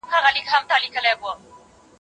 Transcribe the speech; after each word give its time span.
زه 0.11 0.19
کالي 0.69 0.89
نه 0.93 1.11
وچوم؟! 1.21 1.39